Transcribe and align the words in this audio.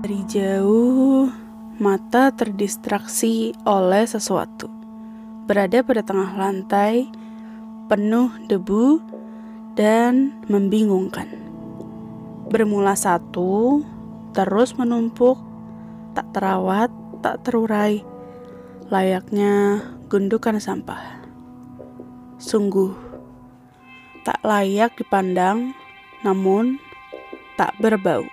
Dari 0.00 0.24
jauh, 0.24 1.28
mata 1.76 2.32
terdistraksi 2.32 3.52
oleh 3.68 4.08
sesuatu. 4.08 4.64
Berada 5.44 5.84
pada 5.84 6.00
tengah 6.00 6.40
lantai, 6.40 7.04
penuh 7.84 8.32
debu 8.48 8.96
dan 9.76 10.40
membingungkan. 10.48 11.28
Bermula 12.48 12.96
satu, 12.96 13.84
terus 14.32 14.72
menumpuk, 14.72 15.36
tak 16.16 16.32
terawat, 16.32 16.88
tak 17.20 17.44
terurai, 17.44 18.00
layaknya 18.88 19.84
gundukan 20.08 20.56
sampah. 20.56 21.20
Sungguh, 22.40 22.96
tak 24.24 24.40
layak 24.48 24.96
dipandang, 24.96 25.76
namun 26.24 26.80
tak 27.60 27.76
berbau. 27.76 28.24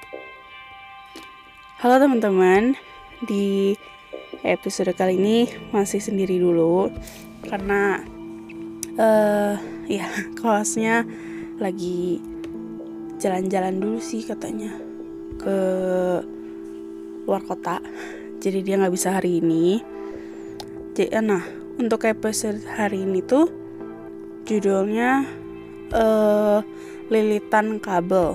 Halo 1.78 2.02
teman-teman, 2.02 2.74
di 3.30 3.78
episode 4.42 4.98
kali 4.98 5.14
ini 5.14 5.46
masih 5.70 6.02
sendiri 6.02 6.42
dulu 6.42 6.90
karena 7.46 8.02
uh, 8.98 9.54
ya 9.86 10.10
kelasnya 10.42 11.06
lagi 11.62 12.18
jalan-jalan 13.22 13.78
dulu 13.78 14.02
sih 14.02 14.26
katanya 14.26 14.74
ke 15.38 15.58
luar 17.30 17.46
kota. 17.46 17.78
Jadi 18.42 18.66
dia 18.66 18.82
nggak 18.82 18.98
bisa 18.98 19.14
hari 19.14 19.38
ini. 19.38 19.78
Jadi 20.98 21.14
nah 21.22 21.46
untuk 21.78 22.10
episode 22.10 22.58
hari 22.74 23.06
ini 23.06 23.22
tuh 23.22 23.54
judulnya 24.50 25.30
uh, 25.94 26.58
lilitan 27.14 27.78
kabel. 27.78 28.34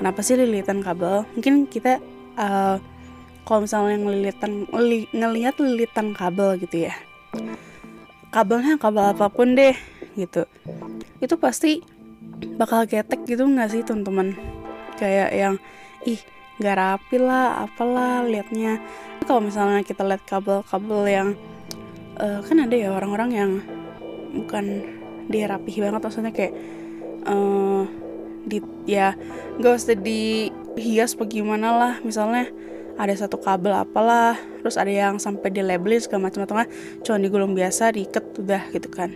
Kenapa 0.00 0.24
sih 0.24 0.40
lilitan 0.40 0.80
kabel? 0.80 1.28
Mungkin 1.36 1.68
kita 1.68 2.00
uh, 2.36 2.76
kalau 3.42 3.66
misalnya 3.66 3.96
ngelilitan 3.98 4.70
li, 4.78 5.10
ngelihat 5.10 5.58
lilitan 5.58 6.14
kabel 6.14 6.56
gitu 6.62 6.88
ya. 6.88 6.94
Kabelnya 8.32 8.78
kabel 8.80 9.12
apa 9.12 9.28
pun 9.28 9.58
deh 9.58 9.76
gitu. 10.16 10.46
Itu 11.18 11.36
pasti 11.36 11.82
bakal 12.56 12.86
ketek 12.86 13.26
gitu 13.26 13.44
nggak 13.44 13.70
sih 13.72 13.82
teman-teman? 13.82 14.38
Kayak 14.96 15.30
yang 15.34 15.54
ih 16.06 16.20
nggak 16.62 16.76
rapi 16.78 17.16
lah 17.18 17.66
apalah 17.66 18.22
liatnya. 18.22 18.78
Kalau 19.26 19.42
misalnya 19.42 19.82
kita 19.82 20.06
lihat 20.06 20.22
kabel-kabel 20.26 21.02
yang 21.10 21.28
uh, 22.22 22.40
kan 22.42 22.56
ada 22.62 22.74
ya 22.74 22.94
orang-orang 22.94 23.30
yang 23.34 23.50
bukan 24.32 24.86
dia 25.28 25.50
rapih 25.50 25.82
banget 25.82 26.00
maksudnya 26.02 26.32
kayak 26.34 26.54
uh, 27.28 27.84
di 28.46 28.58
ya 28.88 29.14
gak 29.58 29.74
usah 29.78 29.96
dihias 29.98 31.14
bagaimana 31.18 31.68
lah. 31.74 31.94
Misalnya 32.02 32.50
ada 33.00 33.14
satu 33.16 33.40
kabel 33.40 33.72
apalah 33.72 34.36
terus 34.60 34.76
ada 34.76 34.92
yang 34.92 35.16
sampai 35.16 35.48
di 35.48 35.64
labelin 35.64 35.98
segala 35.98 36.28
macam 36.28 36.44
macam 36.44 36.68
cuma 37.02 37.16
digulung 37.18 37.56
biasa 37.56 37.94
diikat 37.96 38.24
udah 38.38 38.62
gitu 38.70 38.88
kan. 38.92 39.10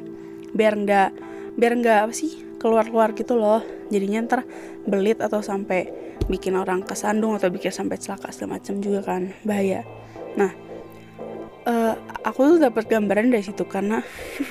Biar 0.56 0.74
nggak 0.74 1.10
biar 1.56 1.72
nggak 1.76 1.98
apa 2.08 2.14
sih 2.16 2.40
keluar 2.56 2.88
keluar 2.88 3.12
gitu 3.12 3.36
loh. 3.36 3.60
Jadinya 3.92 4.24
ntar 4.26 4.40
belit 4.88 5.20
atau 5.20 5.44
sampai 5.44 5.92
bikin 6.26 6.58
orang 6.58 6.82
kesandung 6.82 7.36
atau 7.38 7.52
bikin 7.52 7.70
sampai 7.70 8.00
celaka 8.00 8.32
segala 8.32 8.58
macam 8.58 8.80
juga 8.80 9.04
kan 9.04 9.30
bahaya. 9.44 9.84
Nah 10.34 10.66
uh, 11.66 11.94
aku 12.24 12.56
tuh 12.56 12.58
dapat 12.62 12.88
gambaran 12.88 13.30
dari 13.30 13.44
situ 13.44 13.66
karena 13.68 14.00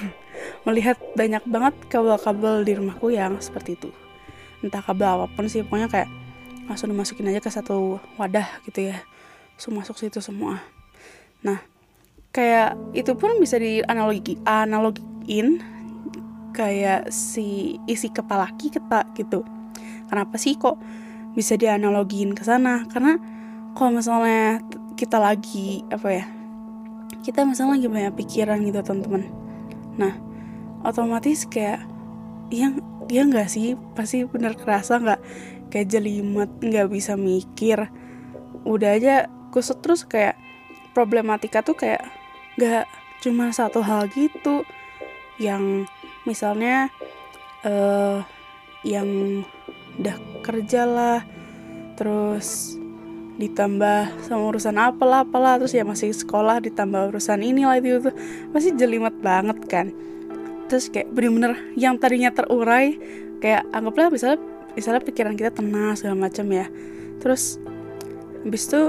melihat 0.68 1.00
banyak 1.18 1.44
banget 1.48 1.76
kabel-kabel 1.90 2.62
di 2.62 2.73
rumahku 2.78 3.09
yang 3.09 3.40
seperti 3.42 3.80
itu 3.80 3.90
entah 4.66 4.81
kabel 4.81 5.05
apa 5.05 5.30
pun 5.30 5.45
sih 5.45 5.61
pokoknya 5.61 5.88
kayak 5.88 6.09
langsung 6.66 6.89
dimasukin 6.89 7.30
aja 7.30 7.38
ke 7.38 7.49
satu 7.53 8.02
wadah 8.17 8.66
gitu 8.66 8.89
ya. 8.89 8.97
Langsung 9.55 9.77
masuk 9.77 9.95
situ 10.02 10.17
semua. 10.19 10.66
Nah 11.45 11.61
kayak 12.33 12.75
itu 12.97 13.13
pun 13.13 13.38
bisa 13.38 13.62
dianalogi 13.62 14.41
analogin 14.44 15.62
kayak 16.51 17.13
si 17.13 17.78
isi 17.85 18.09
kepala 18.09 18.50
kita 18.57 19.06
gitu. 19.13 19.45
Kenapa 20.09 20.35
sih 20.41 20.57
kok 20.57 20.81
bisa 21.38 21.53
dianalogin 21.56 22.34
ke 22.34 22.41
sana? 22.41 22.84
Karena 22.90 23.16
kalau 23.78 24.01
misalnya 24.01 24.63
kita 24.95 25.19
lagi 25.19 25.84
apa 25.91 26.09
ya 26.09 26.25
kita 27.22 27.44
misalnya 27.44 27.78
lagi 27.78 27.88
banyak 27.91 28.13
pikiran 28.17 28.63
gitu 28.66 28.79
teman-teman. 28.81 29.23
Nah 30.00 30.13
otomatis 30.85 31.45
kayak 31.50 31.84
yang 32.53 32.78
ya 33.09 33.21
nggak 33.25 33.49
sih? 33.49 33.77
Pasti 33.93 34.25
bener 34.25 34.57
kerasa 34.57 34.97
nggak? 34.97 35.21
Kayak 35.69 35.88
jelimet 35.91 36.51
nggak 36.61 36.88
bisa 36.89 37.17
mikir. 37.19 37.89
Udah 38.66 38.97
aja 38.97 39.29
kusut 39.53 39.79
terus 39.81 40.03
kayak 40.03 40.35
problematika 40.95 41.61
tuh 41.61 41.77
kayak 41.77 42.03
nggak 42.57 42.85
cuma 43.21 43.51
satu 43.51 43.81
hal 43.85 44.09
gitu. 44.11 44.66
Yang 45.38 45.89
misalnya 46.23 46.89
uh, 47.67 48.23
yang 48.85 49.41
udah 49.95 50.17
kerja 50.43 50.83
lah 50.83 51.19
terus 51.95 52.75
ditambah 53.35 54.16
sama 54.23 54.47
urusan 54.47 54.79
apalah 54.79 55.27
apalah 55.27 55.59
terus 55.59 55.75
ya 55.75 55.83
masih 55.83 56.16
sekolah 56.16 56.63
ditambah 56.63 57.11
urusan 57.11 57.43
ini 57.43 57.67
lah 57.67 57.77
itu. 57.79 57.99
Tuh 57.99 58.16
pasti 58.55 58.72
jelimet 58.73 59.19
banget 59.19 59.59
kan 59.67 59.91
terus 60.66 60.90
kayak 60.90 61.14
bener-bener 61.14 61.58
yang 61.78 61.98
tadinya 62.02 62.34
terurai 62.34 62.98
kayak 63.40 63.68
anggaplah 63.70 64.09
misalnya 64.09 64.42
misalnya 64.76 65.02
pikiran 65.02 65.34
kita 65.40 65.52
tenang 65.56 65.96
segala 65.96 66.28
macam 66.28 66.46
ya. 66.52 66.68
Terus 67.24 67.58
habis 68.44 68.68
itu 68.68 68.81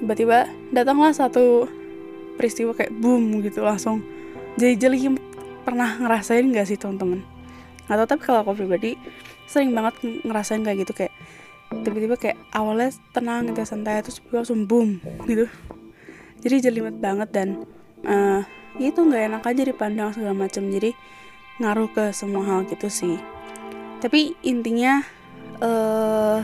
tiba-tiba 0.00 0.48
datanglah 0.72 1.12
satu 1.12 1.68
peristiwa 2.40 2.72
kayak 2.72 2.96
boom 2.98 3.44
gitu 3.44 3.60
langsung. 3.62 4.00
Jadi 4.56 4.74
jeli 4.80 4.98
pernah 5.62 6.00
ngerasain 6.00 6.48
gak 6.50 6.66
sih 6.66 6.80
teman-teman? 6.80 7.20
Atau 7.86 8.08
tapi 8.08 8.22
kalau 8.24 8.42
aku 8.42 8.64
pribadi 8.64 8.96
sering 9.44 9.76
banget 9.76 10.00
ngerasain 10.24 10.64
kayak 10.64 10.88
gitu 10.88 10.92
kayak 11.04 11.12
tiba-tiba 11.70 12.18
kayak 12.18 12.38
awalnya 12.50 12.90
tenang 13.14 13.46
gitu 13.50 13.62
santai 13.62 14.02
terus 14.02 14.18
langsung 14.32 14.64
boom 14.66 14.98
gitu. 15.28 15.46
Jadi 16.40 16.56
jelimet 16.64 16.96
banget 16.96 17.28
dan 17.30 17.68
uh, 18.08 18.40
itu 18.78 19.00
nggak 19.02 19.22
enak 19.34 19.42
aja 19.42 19.62
dipandang 19.66 20.10
segala 20.14 20.46
macam 20.46 20.68
jadi 20.70 20.94
ngaruh 21.58 21.90
ke 21.90 22.04
semua 22.14 22.44
hal 22.46 22.68
gitu 22.70 22.86
sih. 22.86 23.18
Tapi 24.00 24.36
intinya 24.46 25.02
uh, 25.60 26.40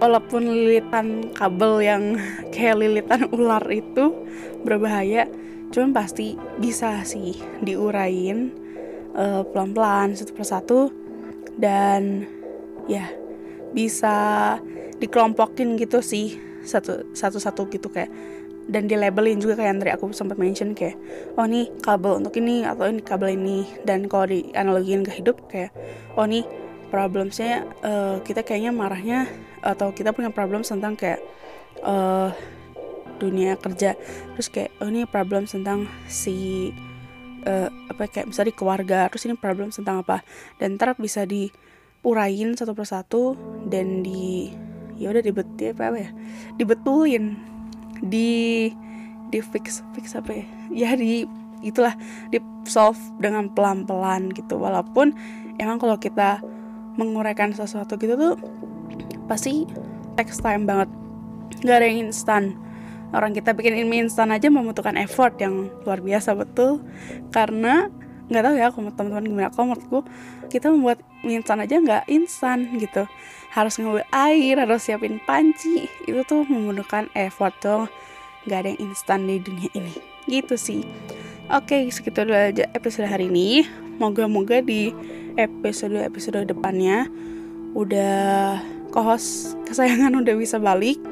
walaupun 0.00 0.48
lilitan 0.48 1.30
kabel 1.36 1.84
yang 1.84 2.02
kayak 2.54 2.80
lilitan 2.80 3.28
ular 3.30 3.62
itu 3.68 4.16
berbahaya 4.64 5.28
cuman 5.70 5.94
pasti 5.94 6.34
bisa 6.58 7.06
sih 7.06 7.38
diurain 7.62 8.50
uh, 9.14 9.46
pelan-pelan 9.46 10.18
satu 10.18 10.32
persatu 10.34 10.80
dan 11.54 12.26
ya 12.90 13.06
bisa 13.70 14.58
dikelompokin 14.98 15.78
gitu 15.78 16.02
sih 16.02 16.34
satu 16.66 17.14
satu 17.14 17.38
satu 17.38 17.70
gitu 17.70 17.86
kayak 17.86 18.10
dan 18.70 18.86
di 18.86 18.94
labelin 18.94 19.42
juga 19.42 19.58
kayak 19.58 19.82
Andre 19.82 19.90
aku 19.98 20.14
sempat 20.14 20.38
mention 20.38 20.78
kayak 20.78 20.94
oh 21.34 21.42
ini 21.42 21.66
kabel 21.82 22.22
untuk 22.22 22.38
ini 22.38 22.62
atau 22.62 22.86
ini 22.86 23.02
kabel 23.02 23.34
ini. 23.34 23.66
Dan 23.82 24.06
kalau 24.06 24.30
di 24.30 24.46
analogin 24.54 25.02
ke 25.02 25.10
hidup 25.18 25.50
kayak 25.50 25.74
oh 26.14 26.22
ini 26.22 26.46
problemsnya 26.88 27.66
uh, 27.82 28.22
kita 28.22 28.46
kayaknya 28.46 28.70
marahnya 28.70 29.26
atau 29.60 29.90
kita 29.90 30.14
punya 30.14 30.30
problem 30.30 30.62
tentang 30.62 30.94
kayak 30.94 31.18
uh, 31.82 32.30
dunia 33.18 33.58
kerja. 33.58 33.98
Terus 34.38 34.48
kayak 34.48 34.70
oh 34.78 34.86
ini 34.86 35.02
problem 35.02 35.50
tentang 35.50 35.90
si 36.06 36.70
uh, 37.42 37.68
apa 37.90 38.06
kayak 38.06 38.30
misalnya 38.30 38.54
di 38.54 38.56
keluarga 38.56 39.10
terus 39.10 39.26
ini 39.26 39.34
problem 39.34 39.74
tentang 39.74 40.06
apa. 40.06 40.22
Dan 40.62 40.78
ntar 40.78 40.94
bisa 40.94 41.26
diurain 41.26 42.54
satu 42.54 42.70
persatu 42.78 43.34
dan 43.66 44.06
di 44.06 44.54
ya 45.00 45.10
udah 45.10 45.24
dibet 45.24 45.48
apa 45.74 45.96
ya 45.96 46.10
dibetulin 46.60 47.50
di 48.04 48.70
di 49.30 49.38
fix 49.40 49.84
fix 49.94 50.16
apa 50.18 50.42
ya? 50.42 50.44
Ya 50.70 50.90
di 50.96 51.24
itulah 51.60 51.94
di 52.32 52.40
solve 52.64 52.98
dengan 53.20 53.52
pelan 53.52 53.84
pelan 53.84 54.32
gitu. 54.32 54.56
Walaupun 54.56 55.14
emang 55.60 55.78
kalau 55.78 55.96
kita 56.00 56.40
menguraikan 56.98 57.54
sesuatu 57.54 57.96
gitu 57.96 58.16
tuh 58.18 58.34
pasti 59.30 59.68
takes 60.18 60.40
time 60.42 60.66
banget. 60.66 60.88
Nggak 61.62 61.76
ada 61.76 61.86
yang 61.86 62.10
instan. 62.10 62.56
Orang 63.10 63.34
kita 63.34 63.50
bikin 63.54 63.74
ini 63.74 64.06
instan 64.06 64.30
aja 64.30 64.46
membutuhkan 64.46 64.94
effort 64.94 65.34
yang 65.42 65.66
luar 65.82 65.98
biasa 65.98 66.34
betul. 66.38 66.78
Karena 67.34 67.90
nggak 68.30 68.42
tahu 68.46 68.54
ya 68.54 68.68
kalau 68.70 68.90
teman-teman 68.94 69.24
gimana. 69.26 69.50
Kalau 69.50 69.66
menurutku 69.74 69.98
kita 70.46 70.70
membuat 70.70 71.02
mie 71.26 71.42
instan 71.42 71.58
aja 71.58 71.76
nggak 71.82 72.04
instan 72.06 72.58
gitu. 72.78 73.04
Harus 73.50 73.76
ngambil 73.82 74.06
air 74.14 74.54
harus 74.62 74.86
siapin 74.86 75.18
panci. 75.26 75.90
Itu 76.06 76.22
tuh 76.24 76.46
membutuhkan 76.46 77.10
effort 77.18 77.52
dong. 77.58 77.90
Nggak 78.46 78.58
ada 78.62 78.68
yang 78.72 78.80
instan 78.88 79.26
di 79.26 79.36
dunia 79.42 79.70
ini. 79.74 79.94
Gitu 80.30 80.54
sih. 80.54 80.86
Oke 81.50 81.90
segitu 81.90 82.22
dulu 82.22 82.38
aja 82.38 82.70
episode 82.72 83.10
hari 83.10 83.26
ini. 83.26 83.66
Moga-moga 83.98 84.62
di 84.62 84.94
episode 85.34 85.98
episode 85.98 86.46
depannya 86.46 87.10
udah 87.74 88.62
kohos 88.94 89.58
kesayangan 89.66 90.14
udah 90.22 90.34
bisa 90.38 90.62
balik. 90.62 91.02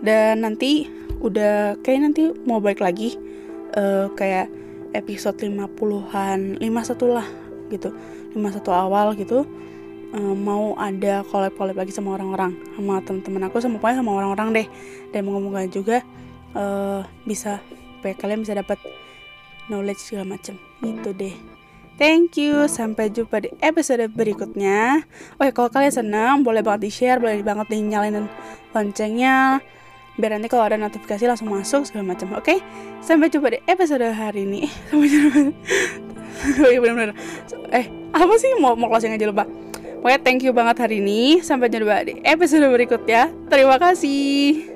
Dan 0.00 0.42
nanti 0.42 0.88
udah 1.22 1.76
kayak 1.84 2.00
nanti 2.08 2.32
mau 2.48 2.58
balik 2.58 2.80
lagi. 2.80 3.20
Uh, 3.72 4.12
kayak 4.16 4.52
episode 4.92 5.36
50-an 5.40 6.60
51 6.60 7.16
lah 7.16 7.28
gitu. 7.68 7.90
51 8.32 8.64
awal 8.72 9.12
gitu 9.16 9.44
uh, 10.12 10.34
mau 10.36 10.76
ada 10.76 11.24
collab-collab 11.26 11.76
lagi 11.76 11.92
sama 11.92 12.16
orang-orang 12.16 12.52
sama 12.76 13.00
teman-teman 13.04 13.48
aku 13.48 13.60
sama 13.60 13.80
pokoknya 13.80 13.98
sama 14.04 14.12
orang-orang 14.12 14.48
deh. 14.52 14.66
Dan 15.10 15.28
moga 15.28 15.64
juga 15.68 16.04
uh, 16.56 17.00
bisa 17.24 17.60
supaya 17.98 18.14
kalian 18.18 18.44
bisa 18.44 18.54
dapat 18.56 18.78
knowledge 19.66 20.00
segala 20.00 20.36
macam. 20.36 20.56
Itu 20.84 21.16
deh. 21.16 21.34
Thank 22.00 22.40
you, 22.40 22.66
sampai 22.66 23.12
jumpa 23.12 23.44
di 23.44 23.52
episode 23.60 24.02
berikutnya. 24.16 25.04
Ya, 25.38 25.50
kalau 25.52 25.68
kalian 25.68 25.92
senang, 25.92 26.40
boleh 26.40 26.64
banget 26.64 26.88
di 26.88 26.90
share, 26.90 27.20
boleh 27.20 27.44
banget 27.44 27.68
di 27.68 27.78
nyalain 27.84 28.26
loncengnya, 28.72 29.60
biar 30.16 30.36
nanti 30.36 30.48
kalau 30.52 30.64
ada 30.68 30.76
notifikasi 30.76 31.24
langsung 31.24 31.48
masuk 31.48 31.88
segala 31.88 32.12
macam. 32.12 32.32
Oke, 32.36 32.56
okay? 32.56 32.58
sampai 33.00 33.32
jumpa 33.32 33.48
di 33.52 33.58
episode 33.64 34.04
hari 34.12 34.44
ini. 34.44 34.68
Sampai 34.90 35.08
jumpa. 35.08 35.40
oh 36.64 36.70
iya 36.72 36.80
benar-benar. 36.80 37.14
Eh, 37.70 37.86
apa 38.12 38.34
sih 38.40 38.50
mau 38.58 38.74
mau 38.74 38.88
closing 38.88 39.14
aja 39.14 39.28
lupa. 39.28 39.44
Pokoknya 40.02 40.20
thank 40.24 40.42
you 40.42 40.50
banget 40.50 40.82
hari 40.82 40.98
ini. 40.98 41.38
Sampai 41.44 41.70
jumpa 41.70 42.02
di 42.02 42.18
episode 42.26 42.66
berikutnya. 42.66 43.30
Terima 43.46 43.78
kasih. 43.78 44.71